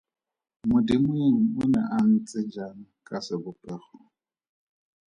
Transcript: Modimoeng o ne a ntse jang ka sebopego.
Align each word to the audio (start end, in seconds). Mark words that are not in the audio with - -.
Modimoeng 0.69 1.39
o 1.61 1.63
ne 1.73 1.81
a 1.97 1.99
ntse 2.11 2.39
jang 2.53 2.79
ka 3.07 3.17
sebopego. 3.25 3.97